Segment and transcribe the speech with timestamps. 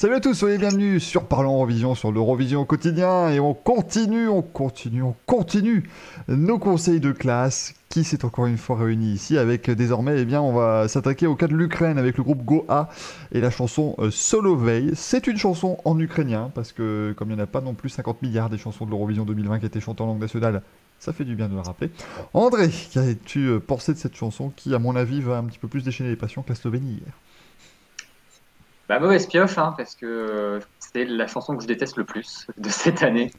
[0.00, 3.30] Salut à tous, soyez bienvenus sur Parlons Eurovision, sur l'Eurovision au quotidien.
[3.30, 5.90] Et on continue, on continue, on continue
[6.28, 10.40] nos conseils de classe qui s'est encore une fois réunis ici avec désormais, eh bien,
[10.40, 12.90] on va s'attaquer au cas de l'Ukraine avec le groupe Goa
[13.32, 14.92] et la chanson euh, Solo Veil.
[14.94, 17.88] C'est une chanson en ukrainien parce que comme il n'y en a pas non plus
[17.88, 20.62] 50 milliards des chansons de l'Eurovision 2020 qui étaient chantées en langue nationale,
[21.00, 21.90] ça fait du bien de le rappeler.
[22.34, 25.66] André, qu'as-tu euh, pensé de cette chanson qui, à mon avis, va un petit peu
[25.66, 27.14] plus déchaîner les passions que la Slovénie hier?
[28.88, 32.68] Bah, mauvaise pioche, hein, parce que c'est la chanson que je déteste le plus de
[32.68, 33.30] cette année.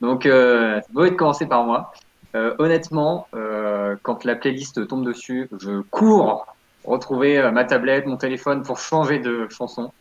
[0.00, 1.92] Donc, euh, mauvais de commencer par moi.
[2.34, 6.46] Euh, honnêtement, euh, quand la playlist tombe dessus, je cours
[6.84, 9.92] retrouver euh, ma tablette, mon téléphone pour changer de chanson.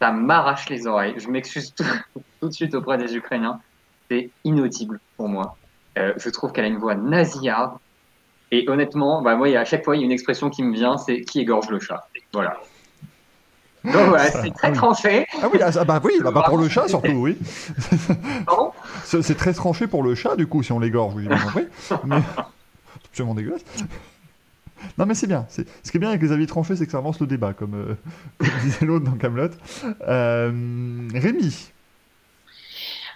[0.00, 1.14] Ça m'arrache les oreilles.
[1.16, 1.84] Je m'excuse tout,
[2.40, 3.60] tout, de suite auprès des Ukrainiens.
[4.10, 5.56] C'est inaudible pour moi.
[5.98, 7.78] Euh, je trouve qu'elle a une voix nasillarde.
[8.50, 10.96] Et honnêtement, bah, moi, à chaque fois, il y a une expression qui me vient,
[10.98, 12.08] c'est qui égorge le chat?
[12.32, 12.60] Voilà.
[13.84, 15.26] Donc voilà, c'est très tranché.
[15.42, 17.36] Ah oui, ah, bah oui, bah, bah, pour le chat surtout, oui.
[18.46, 18.72] Pardon?
[19.04, 21.66] C'est très tranché pour le chat, du coup, si on l'égorge, vous avez compris.
[22.04, 22.22] Mais...
[23.02, 23.64] C'est absolument dégueulasse.
[24.98, 25.46] Non mais c'est bien.
[25.48, 27.74] Ce qui est bien avec les avis tranchés, c'est que ça avance le débat, comme,
[27.74, 27.94] euh,
[28.38, 29.50] comme disait l'autre dans Camelot.
[30.06, 31.70] Euh, Rémi.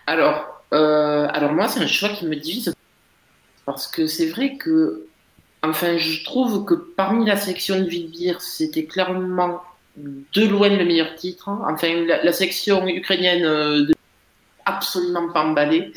[0.07, 2.75] Alors, euh, alors moi, c'est un choix qui me divise
[3.67, 5.07] parce que c'est vrai que,
[5.63, 9.61] enfin, je trouve que parmi la section de Villebir, c'était clairement
[10.35, 11.49] de loin le meilleur titre.
[11.49, 11.61] Hein.
[11.69, 13.95] Enfin, la, section ukrainienne euh, de...
[14.65, 15.93] absolument pas emballée.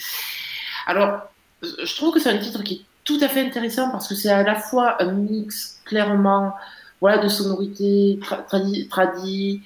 [0.87, 1.21] Alors,
[1.61, 4.29] je trouve que c'est un titre qui est tout à fait intéressant parce que c'est
[4.29, 6.53] à la fois un mix clairement
[6.99, 9.61] voilà, de sonorités tradies, tradi,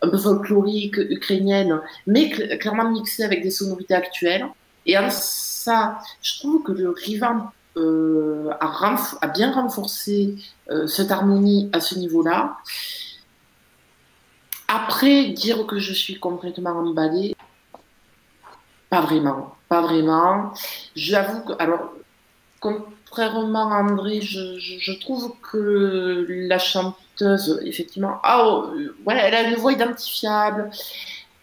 [0.00, 4.46] un peu folklorique ukrainienne, mais cl clairement mixé avec des sonorités actuelles.
[4.86, 10.36] Et en ça, je trouve que le Rivan euh, a, a, bien renforcé
[10.70, 12.56] euh, cette harmonie à ce niveau-là.
[14.68, 17.34] Après, dire que je suis complètement emballée,
[18.90, 20.52] pas vraiment, pas vraiment.
[20.94, 21.92] J'avoue que, alors,
[22.60, 28.70] contrairement à André, je, trouve que la chanteuse, effectivement, ah, oh,
[29.06, 30.70] ouais, elle a une voix identifiable,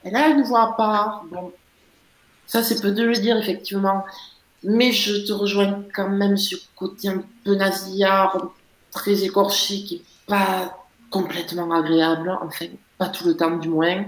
[0.03, 1.25] elle a une voix à part.
[1.31, 1.51] Bon,
[2.45, 4.05] ça, c'est peu de le dire, effectivement.
[4.63, 8.51] Mais je te rejoins quand même sur le côté un peu nasillard,
[8.91, 10.77] très écorché, qui n'est pas
[11.09, 14.06] complètement agréable, en fait pas tout le temps du moins.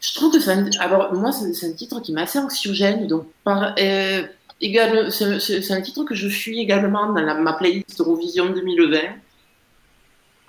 [0.00, 3.26] Je trouve que c'est un, alors moi c'est un titre qui m'est assez anxiogène, donc
[3.44, 4.22] par, euh,
[4.60, 8.98] c'est un titre que je suis également dans ma playlist Eurovision 2020.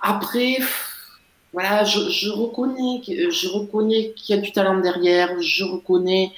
[0.00, 0.58] Après,
[1.52, 6.32] voilà, je, je reconnais, je reconnais qu'il y a du talent derrière, je reconnais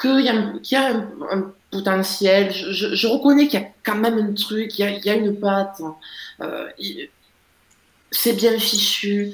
[0.00, 3.96] qu'il y a, qu y a un, un, potentiel, je, reconnais qu'il y a quand
[3.96, 5.80] même un truc, il y a, il y a une patte.
[6.40, 6.68] Euh,
[8.14, 9.32] c'est bien fichu,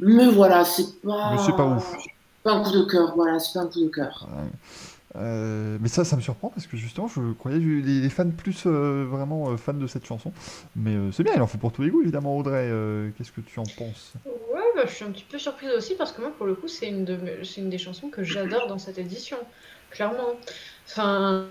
[0.00, 1.32] mais voilà, c'est pas.
[1.32, 1.96] Mais c'est pas ouf.
[2.42, 4.28] Pas un coup de cœur, voilà, c'est pas un coup de cœur.
[4.30, 4.48] Ouais.
[5.16, 8.64] Euh, mais ça, ça me surprend parce que justement, je croyais les, les fans plus
[8.66, 10.30] euh, vraiment euh, fans de cette chanson.
[10.74, 12.68] Mais euh, c'est bien, il en faut pour tous les goûts, évidemment, Audrey.
[12.70, 14.12] Euh, qu'est-ce que tu en penses?
[14.26, 16.68] Ouais, bah, je suis un petit peu surprise aussi parce que moi, pour le coup,
[16.68, 17.18] c'est une, de,
[17.56, 19.38] une des chansons que j'adore dans cette édition,
[19.90, 20.34] clairement.
[20.86, 21.46] Enfin,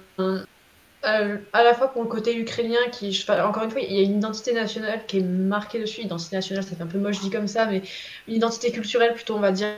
[1.07, 4.03] euh, à la fois pour le côté ukrainien, qui, encore une fois, il y a
[4.03, 6.01] une identité nationale qui est marquée dessus.
[6.01, 7.81] Identité nationale, ça fait un peu moche dit comme ça, mais
[8.27, 9.75] une identité culturelle plutôt, on va dire,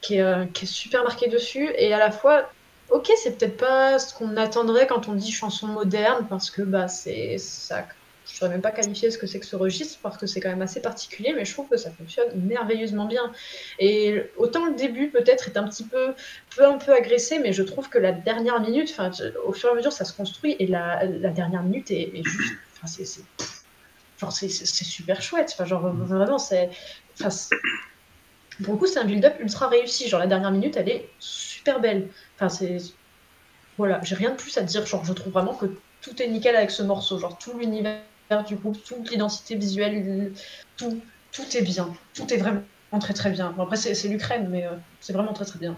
[0.00, 1.70] qui est, euh, super marquée dessus.
[1.76, 2.50] Et à la fois,
[2.90, 6.88] ok, c'est peut-être pas ce qu'on attendrait quand on dit chanson moderne, parce que bah,
[6.88, 7.86] c'est ça
[8.26, 10.40] je ne saurais même pas qualifier ce que c'est que ce registre parce que c'est
[10.40, 13.32] quand même assez particulier, mais je trouve que ça fonctionne merveilleusement bien.
[13.78, 16.14] Et autant le début peut-être est un petit peu,
[16.58, 19.10] un peu agressé, mais je trouve que la dernière minute, enfin,
[19.44, 22.86] au fur et à mesure, ça se construit et la, dernière minute est, juste, enfin,
[22.86, 23.22] c'est,
[24.20, 25.50] genre, c'est, super chouette.
[25.54, 26.70] Enfin, genre, vraiment, c'est,
[27.20, 27.28] enfin,
[28.62, 30.08] pour le coup, c'est un build-up ultra réussi.
[30.08, 32.08] Genre, la dernière minute, elle est super belle.
[32.36, 32.76] Enfin, c'est,
[33.78, 34.86] voilà, j'ai rien de plus à dire.
[34.86, 35.66] Genre, je trouve vraiment que
[36.00, 37.18] tout est nickel avec ce morceau.
[37.18, 37.98] Genre, tout l'univers
[38.46, 40.32] du groupe, toute l'identité visuelle,
[40.76, 40.98] tout,
[41.32, 41.92] tout est bien.
[42.14, 42.62] Tout est vraiment
[42.98, 43.52] très très bien.
[43.56, 44.70] Bon, après, c'est l'Ukraine, mais euh,
[45.00, 45.76] c'est vraiment très très bien.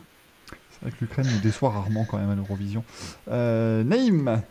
[0.70, 2.84] C'est vrai que l'Ukraine nous déçoit rarement quand même à l'Eurovision.
[3.28, 4.42] Euh, Naïm,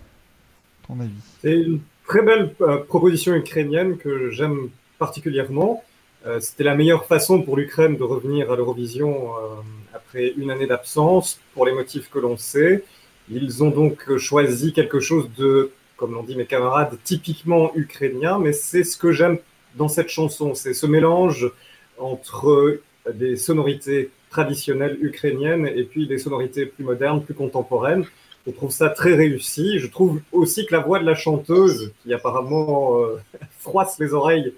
[0.87, 1.11] ton avis?
[1.41, 4.69] C'est une très belle euh, proposition ukrainienne que j'aime
[4.99, 5.83] particulièrement.
[6.25, 9.61] Euh, C'était la meilleure façon pour l'Ukraine de revenir à l'Eurovision euh,
[9.93, 12.83] après une année d'absence, pour les motifs que l'on sait.
[13.29, 18.53] Ils ont donc choisi quelque chose de comme l'ont dit mes camarades, typiquement ukrainien, mais
[18.53, 19.37] c'est ce que j'aime
[19.75, 21.51] dans cette chanson, c'est ce mélange
[21.97, 22.79] entre
[23.11, 28.05] des sonorités traditionnelles ukrainiennes et puis des sonorités plus modernes, plus contemporaines.
[28.45, 29.79] Je trouve ça très réussi.
[29.79, 33.21] Je trouve aussi que la voix de la chanteuse, qui apparemment euh,
[33.59, 34.53] froisse les oreilles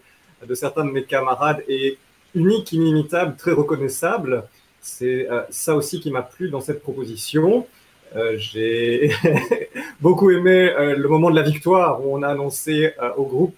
[0.46, 1.98] de certains de mes camarades, est
[2.34, 4.46] unique, inimitable, très reconnaissable.
[4.82, 7.68] C'est euh, ça aussi qui m'a plu dans cette proposition.
[8.16, 9.12] Euh, j'ai
[10.02, 13.56] beaucoup aimé euh, le moment de la victoire où on a annoncé au groupe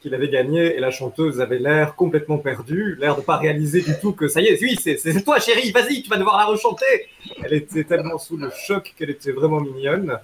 [0.00, 3.98] qu'il avait gagné et la chanteuse avait l'air complètement perdue, l'air de pas réaliser du
[4.00, 7.08] tout que ça y est, oui, c'est toi chérie, vas-y, tu vas devoir la rechanter.
[7.42, 10.18] Elle était tellement sous le choc qu'elle était vraiment mignonne.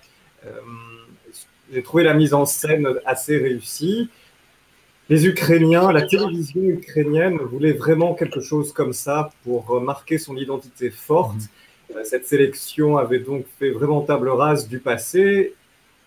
[1.72, 4.08] J'ai trouvé la mise en scène assez réussie.
[5.08, 10.90] Les Ukrainiens, la télévision ukrainienne voulait vraiment quelque chose comme ça pour marquer son identité
[10.90, 11.34] forte.
[11.34, 11.48] Mhm.
[11.94, 15.54] Euh, cette sélection avait donc fait vraiment table rase du passé.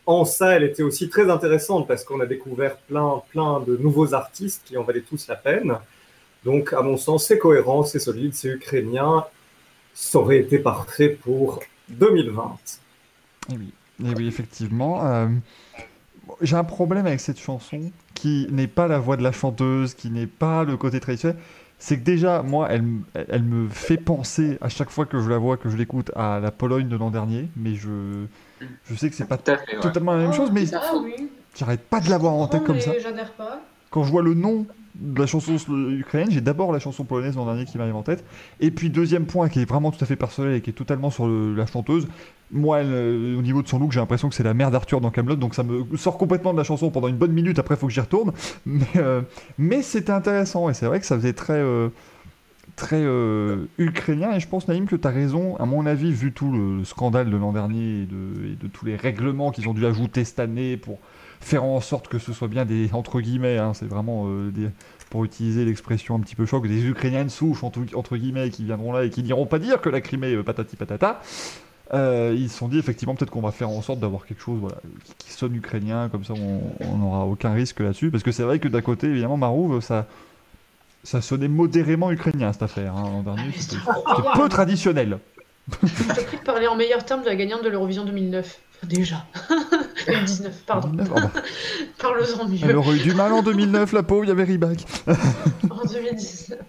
[0.06, 4.14] En ça, elle était aussi très intéressante parce qu'on a découvert plein, plein de nouveaux
[4.14, 5.78] artistes qui en valaient tous la peine.
[6.46, 9.26] Donc, à mon sens, c'est cohérent, c'est solide, c'est ukrainien.
[9.94, 12.58] Ça aurait été parfait pour 2020.
[13.52, 13.74] Et oui,
[14.06, 15.06] et oui effectivement.
[15.06, 15.28] Euh,
[16.42, 20.10] j'ai un problème avec cette chanson qui n'est pas la voix de la chanteuse, qui
[20.10, 21.38] n'est pas le côté traditionnel.
[21.80, 22.84] C'est que déjà, moi, elle,
[23.14, 26.40] elle me fait penser à chaque fois que je la vois, que je l'écoute, à
[26.40, 27.50] la Pologne de l'an dernier.
[27.56, 28.26] Mais je,
[28.86, 31.30] je sais que c'est pas totalement la même chose, mais ah, oui.
[31.56, 32.92] j'arrête pas de l'avoir en tête comme ça.
[33.38, 33.62] Pas.
[33.92, 34.66] Quand je vois le nom
[35.16, 35.56] la chanson
[35.90, 38.24] ukrainienne, j'ai d'abord la chanson polonaise l'an dernier qui m'arrive en tête.
[38.60, 41.10] Et puis, deuxième point qui est vraiment tout à fait personnel et qui est totalement
[41.10, 42.08] sur la chanteuse,
[42.52, 45.36] moi, au niveau de son look, j'ai l'impression que c'est la mère d'Arthur dans Camelot,
[45.36, 47.60] donc ça me sort complètement de la chanson pendant une bonne minute.
[47.60, 48.32] Après, il faut que j'y retourne.
[48.66, 49.22] Mais, euh,
[49.82, 51.54] c'était intéressant et c'est vrai que ça faisait très.
[51.54, 51.90] Euh,
[52.78, 54.32] très euh, ukrainien.
[54.34, 55.58] Et je pense Naïm que tu as raison.
[55.58, 58.96] À mon avis vu tout le, scandale de l'an dernier et de, de, tous les
[58.96, 61.00] règlements qu'ils ont dû ajouter cette année pour
[61.42, 64.70] faire en sorte que ce soit bien des entre guillemets hein, c'est vraiment des,
[65.12, 69.04] pour utiliser l'expression un petit peu choc des ukrainiennes souches entre, guillemets qui viendront là
[69.04, 71.22] et qui n'iront pas dire que la Crimée patati patata.
[71.94, 74.62] Euh, ils se sont dit effectivement peut-être qu'on va faire en sorte d'avoir quelque chose
[75.18, 78.12] qui, sonne ukrainien, comme ça on n'aura aucun risque là-dessus.
[78.12, 80.08] Parce que c'est vrai que d'un côté, évidemment, Marouve, ça,
[81.04, 82.96] ça sonnait modérément ukrainien cette affaire.
[82.96, 83.78] Hein, L'an dernier, ah, c'était
[84.36, 85.20] peu traditionnel.
[85.84, 88.60] J'ai pris de parler en meilleurs termes de la gagnante de l'Eurovision 2009.
[88.84, 89.26] Déjà.
[90.08, 90.90] 2019, pardon.
[90.90, 91.42] 2019, oh bah.
[91.98, 92.60] Parle-en mieux.
[92.64, 94.86] Elle aurait eu du mal en 2009, la pauvre, il y avait Ribac.
[95.70, 96.60] en 2019.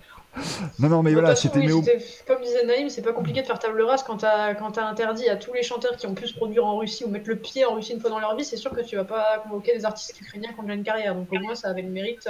[0.79, 1.67] Non, non, mais voilà, c'était.
[1.67, 5.37] Comme disait Naïm, c'est pas compliqué de faire table rase quand t'as as interdit à
[5.37, 7.75] tous les chanteurs qui ont pu se produire en Russie ou mettre le pied en
[7.75, 8.45] Russie une fois dans leur vie.
[8.45, 11.15] C'est sûr que tu vas pas convoquer des artistes ukrainiens qui ont déjà une carrière.
[11.15, 12.29] Donc au moins, ça avait le mérite.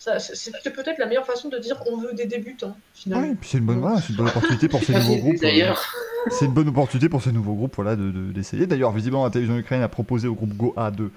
[0.00, 2.74] C'était peut-être la meilleure façon de dire on veut des débutants.
[2.94, 3.28] Finalement.
[3.28, 5.40] Oui, c'est une bonne, une bonne opportunité pour ces nouveaux groupes.
[5.40, 5.82] D'ailleurs.
[6.30, 8.64] c'est une bonne opportunité pour ces nouveaux groupes voilà, d'essayer.
[8.64, 11.10] De, D'ailleurs, visiblement, la télévision ukrainienne a proposé au groupe Goa de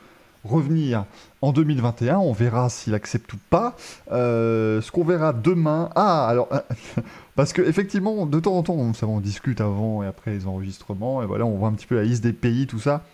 [0.44, 1.06] revenir
[1.42, 2.18] en 2021.
[2.18, 3.78] On verra s'il accepte ou pas.
[4.12, 5.90] Euh, ce qu'on verra demain.
[5.96, 6.50] Ah, alors.
[7.38, 11.24] parce que effectivement, de temps en temps, on, on discute avant et après les enregistrements.
[11.24, 13.06] Et voilà, on voit un petit peu la liste des pays, tout ça.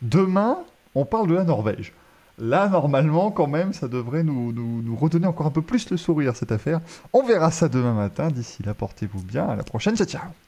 [0.00, 0.58] Demain,
[0.94, 1.92] on parle de la Norvège.
[2.38, 6.52] Là, normalement, quand même, ça devrait nous, redonner encore un peu plus le sourire, cette
[6.52, 6.80] affaire.
[7.12, 8.28] On verra ça demain matin.
[8.28, 9.46] D'ici là, portez-vous bien.
[9.46, 9.96] À la prochaine.
[9.96, 10.47] Ciao, ciao